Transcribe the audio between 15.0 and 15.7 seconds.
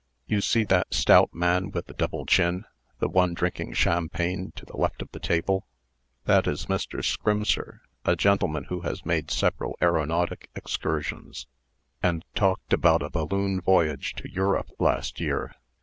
year.